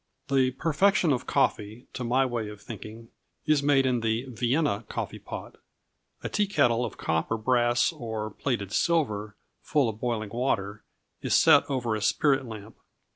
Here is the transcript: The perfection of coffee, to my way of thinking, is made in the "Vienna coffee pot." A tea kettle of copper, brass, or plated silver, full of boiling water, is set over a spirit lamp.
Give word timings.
The 0.29 0.49
perfection 0.49 1.13
of 1.13 1.27
coffee, 1.27 1.85
to 1.93 2.03
my 2.03 2.25
way 2.25 2.49
of 2.49 2.59
thinking, 2.59 3.09
is 3.45 3.61
made 3.61 3.85
in 3.85 3.99
the 3.99 4.25
"Vienna 4.29 4.83
coffee 4.89 5.19
pot." 5.19 5.57
A 6.23 6.27
tea 6.27 6.47
kettle 6.47 6.83
of 6.83 6.97
copper, 6.97 7.37
brass, 7.37 7.91
or 7.93 8.31
plated 8.31 8.71
silver, 8.71 9.35
full 9.61 9.87
of 9.87 9.99
boiling 9.99 10.29
water, 10.31 10.83
is 11.21 11.35
set 11.35 11.69
over 11.69 11.93
a 11.95 12.01
spirit 12.01 12.47
lamp. 12.47 12.77